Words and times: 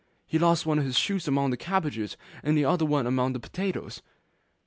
He 0.25 0.39
lost 0.39 0.65
one 0.65 0.79
of 0.79 0.83
his 0.83 0.97
shoes 0.97 1.27
among 1.27 1.51
the 1.51 1.57
cabbages, 1.57 2.17
and 2.41 2.57
the 2.57 2.65
other 2.65 2.87
shoe 2.87 2.95
amongst 2.97 3.33
the 3.33 3.39
potatoes. 3.39 4.01